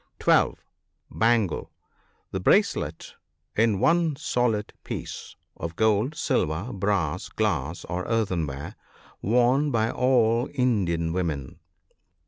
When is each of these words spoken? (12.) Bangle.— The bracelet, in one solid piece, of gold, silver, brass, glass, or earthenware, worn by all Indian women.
(12.) 0.17 0.57
Bangle.— 1.11 1.69
The 2.31 2.39
bracelet, 2.39 3.13
in 3.55 3.79
one 3.79 4.15
solid 4.15 4.73
piece, 4.83 5.35
of 5.55 5.75
gold, 5.75 6.15
silver, 6.15 6.73
brass, 6.73 7.29
glass, 7.29 7.85
or 7.85 8.05
earthenware, 8.05 8.73
worn 9.21 9.69
by 9.69 9.91
all 9.91 10.49
Indian 10.55 11.13
women. 11.13 11.59